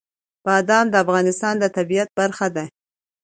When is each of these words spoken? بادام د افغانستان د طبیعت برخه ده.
بادام 0.45 0.85
د 0.91 0.95
افغانستان 1.03 1.55
د 1.59 1.63
طبیعت 1.77 2.09
برخه 2.19 2.47
ده. 2.55 2.65